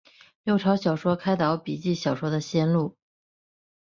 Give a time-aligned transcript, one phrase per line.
[0.43, 2.97] 六朝小说开导笔记小说的先路。